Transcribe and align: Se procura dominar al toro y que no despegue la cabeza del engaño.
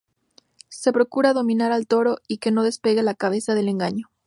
Se 0.69 0.91
procura 0.91 1.31
dominar 1.31 1.71
al 1.71 1.85
toro 1.85 2.17
y 2.27 2.39
que 2.39 2.49
no 2.49 2.63
despegue 2.63 3.03
la 3.03 3.13
cabeza 3.13 3.53
del 3.53 3.67
engaño. 3.69 4.09